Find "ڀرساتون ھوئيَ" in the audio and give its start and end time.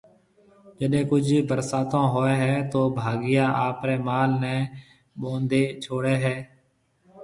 1.49-2.33